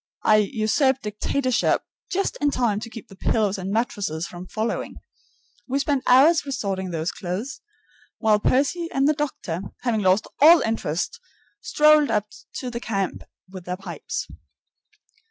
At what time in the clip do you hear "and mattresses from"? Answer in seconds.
3.59-4.47